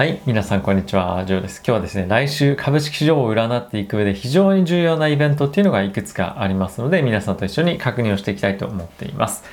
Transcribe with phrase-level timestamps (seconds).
[0.00, 1.58] はい、皆さんこんにちは、ジョーです。
[1.58, 9.44] 今日はですね、来週株式市場を占っていく上で非常に重要なイベントっていうのがいくつかありますので、皆さんと一緒に確認をしていきたいと思っています。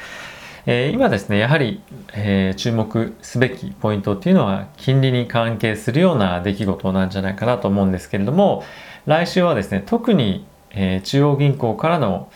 [0.66, 1.82] えー、今ですね、やはり、
[2.14, 8.64] えー、注目すべきポイントっていうのは、金利に関係するような出来事なんじゃないかなと思うんですけれども、
[9.06, 12.30] 来週はですね、特に、えー、中央銀行からの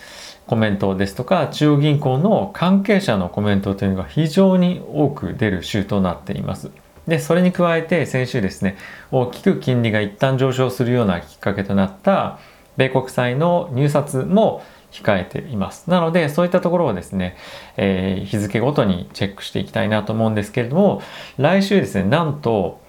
[0.47, 6.71] コメントですとか、中央銀行の関係者のコメントというのが非常に多く出る週となっています。
[7.11, 8.77] で、それに加えて先週ですね、
[9.11, 12.39] 大きく金利が一旦上昇するようなきっかけとなった
[12.77, 15.89] 米国債の入札も控えています。
[15.89, 17.35] なので、そういったところをですね、
[17.75, 21.01] えー、日付ごとにチェックしていきたいなと思うんですけれども、
[21.37, 22.79] 来週ですね、なんと、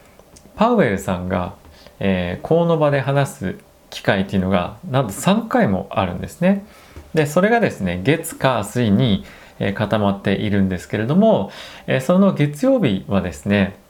[0.55, 1.57] パウエルさんが、
[1.99, 3.57] えー、この場で話す
[3.91, 6.65] 機会っていうのが、なんと3回もあるんですね。
[7.13, 9.25] で、それがですね、月、火、水に、
[9.59, 11.51] えー、固まっているんですけれども、
[11.89, 13.82] えー、その月曜日はですね、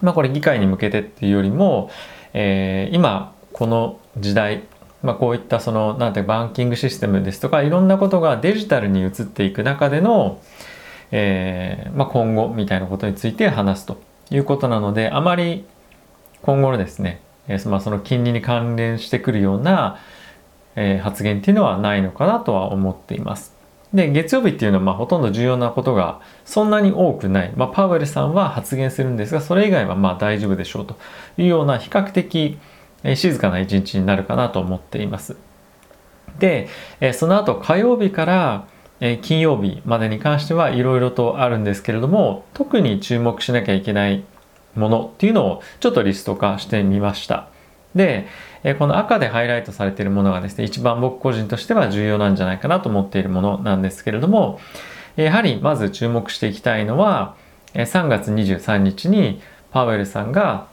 [0.00, 1.90] まあこれ議会に向けてっていうよりも、
[2.32, 4.64] えー、今この時代、
[5.02, 10.40] まあ、こういったそのなんてバンキングシステムですとかいろんなことがデジタルに移っていく中での、
[11.10, 14.00] えーまあ、今後みたいなことについて話すと
[14.30, 15.64] いうことなのであまり
[16.42, 19.98] 今後のですね、えー、まあその金利に関連してくるような、
[20.74, 23.53] えー、発言っていうのはないのかなとは思っています。
[23.94, 27.52] で、月曜日っていうのはまあほとんど重要なことがそんなに多くない。
[27.56, 30.96] まあ、パウエルさんは発言するんですが、それ以外はまあ大丈夫でしょうと
[31.38, 32.58] いうような比較的
[33.14, 35.36] 静かな一日になるかなと思っています。
[36.40, 36.68] で、
[37.12, 38.66] その後火曜日から
[39.22, 44.24] 金曜日までに関してはいろいろとあるんですけれども、特に注目しなきゃいけない
[44.74, 47.46] ものっていうのをちょっとリスト化してみました。
[47.94, 48.26] で、
[48.64, 54.58] えこの赤でハイライトされているものがですね、一番僕個人としては重要なんじゃないかなと思っているものなんですけれども、
[55.16, 57.36] やはりまず注目していきたいのは、
[57.74, 60.68] 3月23日にパウエルさんが、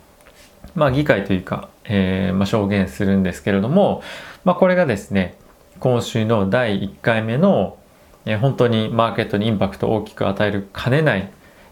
[0.73, 4.01] まあ議会というか、えー、まあ、証言するんですけれども、
[4.45, 5.35] まあこれがですね、
[5.81, 7.77] 今週の第1回目の、
[8.25, 11.29] えー、本当にマーケットにインパクトを大きく与えるかねない、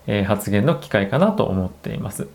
[0.08, 2.28] えー、発言の機会かなと思っています。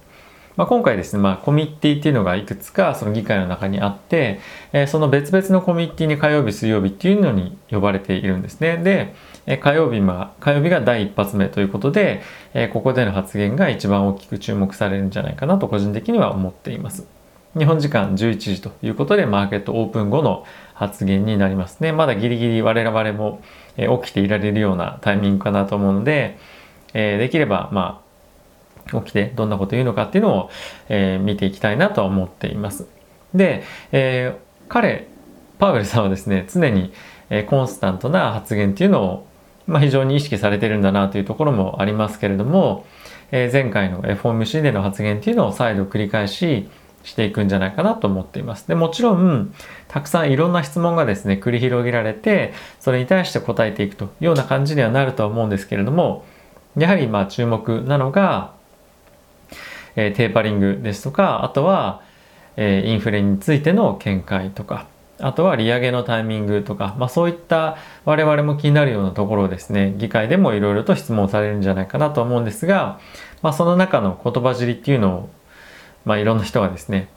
[0.57, 4.41] まあ、今回ですね、まあ、コミッティっていうのがいくつかその議会の中にあって、
[4.73, 8.77] えー、その別々のコミッティに火曜日、水曜日っていうのに呼ばれているんですね。
[8.79, 9.15] で、
[9.47, 12.23] えー、火曜日は、火曜日が第一発目ということで、
[12.55, 17.07] えー、ここでの発言が一番大きく注目されるんじゃないかなと個人的には思っています。
[17.59, 20.45] 日本時間11時ということで、マーケットオープン後の
[20.75, 21.91] 発言になりますね。
[21.91, 23.41] まだギリギリ我々も、
[23.77, 26.39] 起きていられるようなタイミングかなと思うので、
[26.93, 28.04] えできれば、まあ、
[28.93, 30.51] 起きてどんなこと言うのかっていうのを、
[30.89, 32.87] えー、見ていきたいなと思っています。
[33.35, 33.63] で、
[33.93, 35.09] えー、彼、
[35.59, 36.93] パウエルさんはですね、常に、
[37.31, 39.27] えー、コンスタントな発言っていうのを、
[39.67, 42.85] まあ、非常に意識されてるんだなというところもありますけれども、
[43.33, 46.69] えー、前回の FOMC での発言っていうのを再度繰り返し
[47.05, 48.67] していくんじゃないかなと思っています。
[48.67, 49.55] で、もちろん、
[49.89, 56.25] たくさんいろんな質問がですね、繰り広げられて、それに対して答えていくというような感じにはなるとは思うんですけれども、
[56.77, 58.54] やはりまあ注目なのが、
[59.97, 62.03] えー、テーパリングですとかあとは、
[62.57, 64.87] えー、インフレについての見解とか
[65.21, 72.99] あとは利上げのタイミングとか、まあ、そういった我々も気になるようなところをですね議会でもいろいろと質問されるんじゃないかなと思うんですが、
[73.43, 75.31] まあ、その中の言葉尻っていうのを、
[76.05, 77.09] まあ、いろんな人がですね、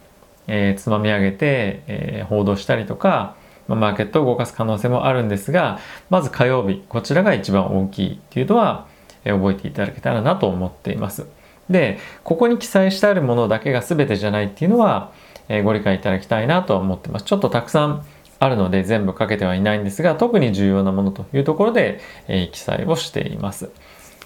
[0.47, 3.35] えー、つまみ上げて、えー、報道したりとか、
[3.67, 5.79] ま、マーケットを動かす可能性もあるんですが
[6.11, 8.87] まず火曜日こちらが一番大きいっていうのは、
[9.25, 11.25] えー、覚えていただけたらなと思っています。
[11.69, 15.11] でここに記載してあるものだけが全てじゃないっていうのは、
[15.49, 17.25] えー、ご理解いただきたいなと思ってます。
[17.25, 18.05] ちょっとたくさん
[18.39, 23.69] あるので全部書けてはいないんですが特に重要なものというところで、えー、記載をしています。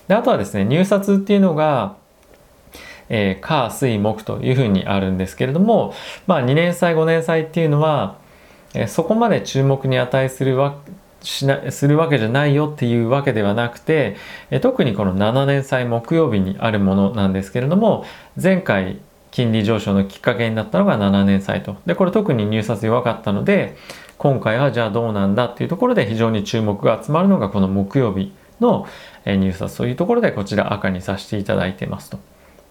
[0.07, 1.95] であとはですね入札っていうのが
[3.13, 5.93] えー、火、水、木というふうにあるんですけれども、
[6.27, 8.15] まあ、2年祭、5年祭っていうのは、
[8.73, 10.77] えー、そこまで注目に値するわ
[11.21, 14.17] しなするわけじゃないよっていうわけではなくて、
[14.49, 18.05] え特にこの7年祭木曜日にあるものなんですけれども
[18.41, 18.99] 前回
[19.31, 23.77] 金利上昇のきっかけになったのが7年債とでこれ特に入札弱かったので
[24.17, 28.85] 今回はじゃあどうなんだっていうところで非常に注目が集まるのがこの木曜日の
[29.25, 32.19] 入札というところでこちら赤にさせていただいてますと。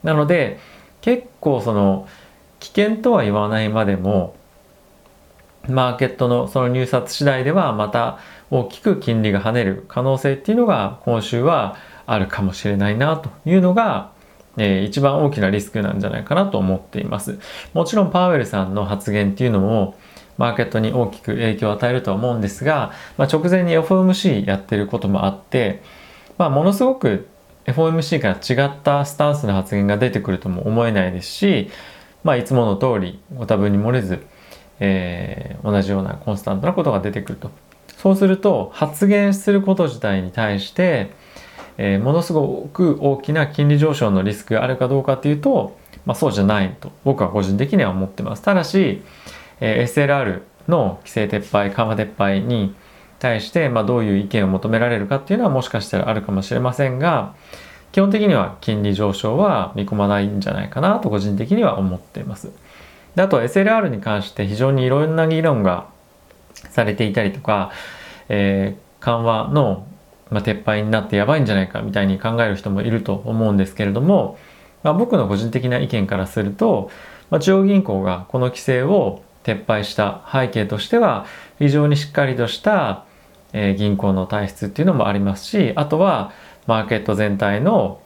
[0.04, 0.60] なので
[1.00, 2.06] 結構その
[2.60, 4.34] 危険とは言わないまでも
[5.68, 8.18] マーケットのその入札次第ではまた
[8.50, 11.76] 大きく金利が跳ねる可能性っていうのが今週は
[12.06, 14.12] あるかもしれないなというのが、
[14.56, 17.38] えー、一番大きなリスクなんじゃないかなと思っています。
[17.72, 19.96] もちろんパウエルさんの発言っていうのも
[20.38, 25.82] マーケットに大きく影響を与えると思うんですが、まあ、直前に FOMC やってることもあって、
[26.38, 27.28] まあ、ものすごく
[27.66, 31.70] FOMC から違ったスタンスの発言が出てくるとも思えないですし、
[32.24, 34.24] まあ、いつもの通りご多分に漏れず、
[34.80, 37.50] えー、同じようなコンスタントなことが出てくると
[37.96, 41.10] そうすると発言すること自体に対して、
[41.76, 49.02] えー、ものすごく大きな金利上昇のリスクがあるかどうかっていうと、まあ、そうじゃないと僕は個人的には思ってますただし、
[49.60, 52.74] えー、SLR の規制撤廃緩和撤廃に
[53.18, 57.34] 対して、まあ、どういう意見を求められるかっていうのはもしかしたらあるかもしれませんが
[57.92, 62.50] 基本的には金利上昇は見込まないんじゃないかなと個人的には思っています。
[63.14, 65.88] であと SLR に関して非常にいろんな議論が
[66.70, 67.72] されていたりとか、
[68.28, 69.86] えー、緩和の、
[70.30, 74.38] まあ、撤廃になってやばいんじゃないかみたいに考える人もいると思うんですけれども、
[74.82, 76.90] まあ、僕の個人的な意見からすると、
[77.30, 81.26] まあ、中央銀行がこの規制を撤廃した背景としては
[81.58, 83.04] 非常にしっかりとした
[83.52, 86.32] え銀行の体質っていうのもありますしあとは
[86.66, 88.00] マーケット全体の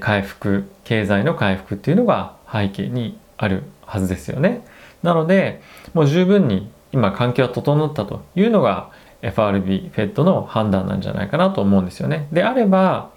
[0.00, 4.64] 回復経済の回復っていうのが背景にあるはずですよね。
[5.02, 5.60] なので
[5.92, 8.90] もう十分に今環境は整ったというのが
[9.20, 12.26] FRB、FED の判断なんじゃないかなと思うんですよね。
[12.32, 13.10] であれば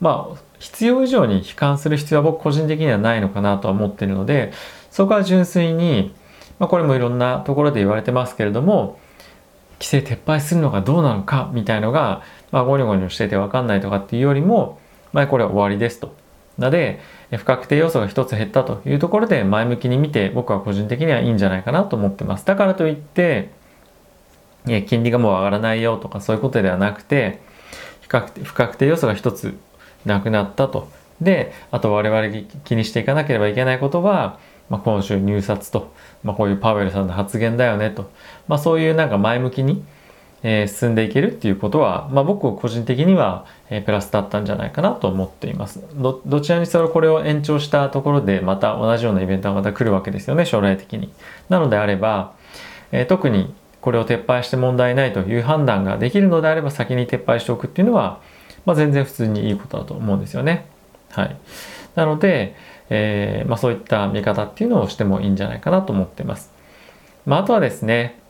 [0.00, 4.52] まあ必要以上に悲観する必要は僕個人的にはないのかなとは思ってるので
[4.92, 6.14] そこは純粋に、
[6.60, 9.00] まあ、これもいろんなところで言われてますけれども
[9.80, 14.78] 規制撤廃するのがどうなのかみたいのが、まあ、ゴニョゴニョしてて分かんないとかっていうよりも、
[15.12, 16.14] まあ、これは終わりですと。
[16.58, 17.00] なので
[17.30, 22.46] 不確定要素が一つ減ったというところで前向きに見て僕は個人的にはいいんじゃないかなと思ってます。
[22.46, 23.50] だからといって
[24.86, 27.40] 金利がもう上がらないよとかそういうことではなくて
[28.02, 29.56] 不確定要素が一つ
[30.04, 30.88] なくなったと。
[31.20, 34.38] であと我々気にしていかなければいけないことは
[34.72, 38.10] まあ、今週入札と、まあ、こういうパウエルさんの発言だよねと、
[38.48, 39.84] まあ、そういうなんか前向きに、
[40.42, 45.80] え、進んでいけるっていうことは、まあ、僕個人的には、え、プラスだったんじゃないかなと思っています。
[45.94, 51.12] どどちらにせよこれを延長したところでまた同じようなイベントがまた来るわけですよね将来的に。
[51.48, 52.32] なのであれば、
[52.90, 58.20] え、特にこれを撤廃して問題ないという判断ができるのであれば先に撤廃しておくっていうのは、
[58.64, 60.66] まあ、全然普通にいいことだと思うんですよね。
[61.10, 61.36] はい。
[61.94, 62.54] なので、
[62.90, 66.52] えー、まあ、そういった見方っていうのをしてもいいんじゃないかなと思ってます。
[67.26, 68.20] まあ、あとはですね、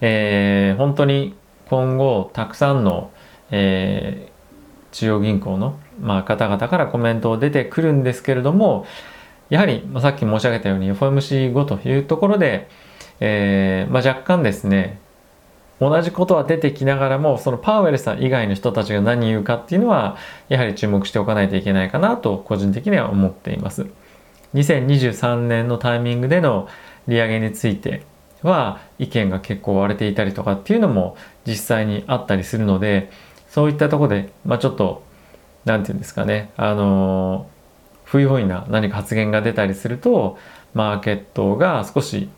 [0.00, 1.34] えー、本当に
[1.68, 3.10] 今後たくさんの、
[3.50, 8.86] えー、中央銀行の、まあ、方々からコメントを出てくるんですけれども
[9.50, 12.68] やはり、まあ、さっき申し上げたように FOMC5 というところで、
[13.20, 15.00] えーまあ、若干ですね
[15.80, 20.16] 同じことは出てきながらもそのパウエルさん以外の人たちが何言うかっていうのは
[20.48, 23.86] やはり注目しておかないといけないかなと個人的には思っています。
[24.54, 26.68] 2023年のタイミングでの
[27.06, 28.02] 利上げについて
[28.42, 33.10] は意見が結構割れていたりとかっていうのも実際にあったりするので
[33.48, 35.02] そういったとこで、まあ、ちょっと
[35.64, 37.48] 何て言うんですかねあの
[38.04, 40.38] 不用意な何か発言が出たりすると
[40.74, 42.28] マーケットが少し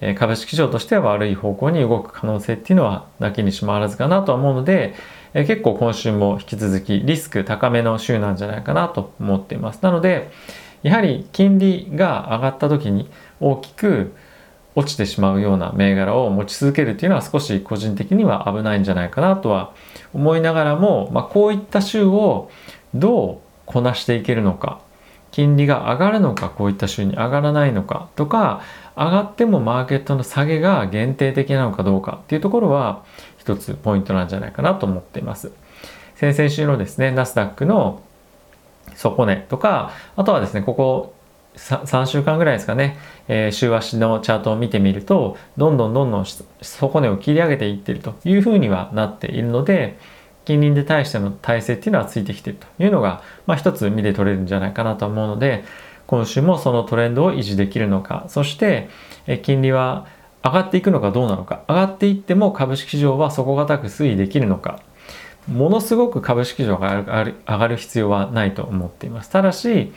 [0.00, 4.94] え株式市場としては悪い方向に動く可能性っていうのはなきにしもあらずかなとは思うので、
[5.34, 9.80] え結構今週も引き続きリスク高めの週なんじゃないかなと思っています。
[9.82, 10.30] なので
[10.82, 13.10] やはり金利が上がった時に
[13.40, 14.14] 大きく
[14.78, 19.74] 落ちてしまうような銘柄を持ち続けるっていうのは少し個人的には危ないんじゃないかなとは
[20.14, 22.50] 思いながらも、まあ、こういった週を
[22.94, 24.80] どうこなしていけるのか
[25.32, 28.62] 金利が上がるのかこういった週に上がらないのかとか
[28.96, 33.04] 上がってもマーケットの下げが限定的なのかどうかっていうところは
[33.38, 35.52] 一つポイントなんじゃないかなと思っています。
[36.16, 38.02] 先々週のですね、ナスダックの
[38.94, 41.14] 底値とか、あとはですね、ここ
[41.58, 42.96] 3, 週間ぐらいですかね、
[43.28, 46.26] えー、週足のチャートを見てみると、どんどんどんどん
[46.62, 49.98] 底値を切り上げていってるというふうにはなっているので、
[50.44, 55.64] 近隣で対しての体制っていうのはついてきてるというのが、まあ、一つ見て取れるんじゃないかなと思うので、
[56.08, 58.88] 今週もそのトレンドを維持できるのかそして
[59.26, 60.06] え金利は
[60.42, 64.80] 上がっていくのかどうなのか上がっていっても株式市場は底堅く推移できるのか
[65.46, 69.30] ものすごく株式市場が上がる必要はないと思っています。
[69.30, 69.92] ただし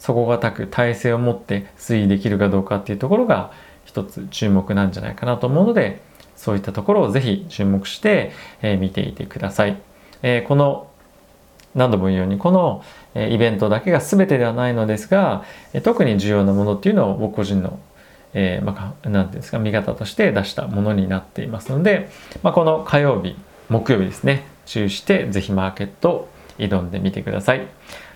[0.00, 3.52] 底堅く体制を持って推移できるかどうかっていうところが
[3.84, 6.00] 一つ注目なんじゃないかなと思うので
[6.36, 9.78] そういったところをぜひ注目して、え見ていてください、
[10.22, 10.88] えこの
[11.74, 12.82] 何度も言うようにこの
[13.14, 17.78] イベントだけが全てではないのですがえ特に重要なものっていうのを僕個人の
[18.32, 22.10] えー、まあ、なんていうんですか見方として出したものになっていますので、
[22.42, 23.36] まあ、この火曜日
[23.68, 24.44] 木曜日ですね。
[24.66, 26.28] 注意して是非マーケット
[26.58, 27.66] 挑んでみてください。